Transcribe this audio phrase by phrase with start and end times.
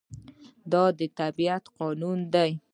[0.71, 2.51] دا د طبیعت قانون دی.